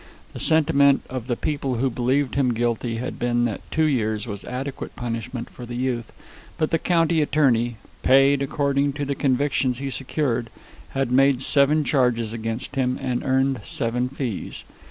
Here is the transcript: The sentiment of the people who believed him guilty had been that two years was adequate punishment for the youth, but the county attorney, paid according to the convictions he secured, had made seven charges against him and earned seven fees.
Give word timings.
The 0.33 0.39
sentiment 0.39 1.03
of 1.11 1.27
the 1.27 1.35
people 1.35 1.75
who 1.75 1.91
believed 1.91 2.33
him 2.33 2.55
guilty 2.55 2.95
had 2.95 3.19
been 3.19 3.45
that 3.45 3.61
two 3.69 3.83
years 3.83 4.25
was 4.25 4.43
adequate 4.45 4.95
punishment 4.95 5.51
for 5.51 5.63
the 5.63 5.75
youth, 5.75 6.11
but 6.57 6.71
the 6.71 6.79
county 6.79 7.21
attorney, 7.21 7.77
paid 8.01 8.41
according 8.41 8.93
to 8.93 9.05
the 9.05 9.13
convictions 9.13 9.77
he 9.77 9.91
secured, 9.91 10.49
had 10.93 11.11
made 11.11 11.43
seven 11.43 11.83
charges 11.83 12.33
against 12.33 12.75
him 12.77 12.97
and 12.99 13.23
earned 13.23 13.61
seven 13.63 14.09
fees. 14.09 14.63